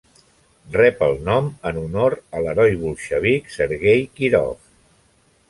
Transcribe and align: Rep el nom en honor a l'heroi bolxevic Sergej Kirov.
Rep 0.75 1.03
el 1.07 1.19
nom 1.27 1.51
en 1.71 1.77
honor 1.81 2.15
a 2.39 2.41
l'heroi 2.47 2.75
bolxevic 2.85 3.53
Sergej 3.59 4.01
Kirov. 4.19 4.59